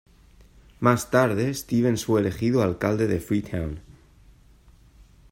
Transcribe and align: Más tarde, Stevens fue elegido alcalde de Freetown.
Más 0.79 1.11
tarde, 1.11 1.53
Stevens 1.53 2.05
fue 2.05 2.21
elegido 2.21 2.63
alcalde 2.63 3.05
de 3.05 3.19
Freetown. 3.19 3.79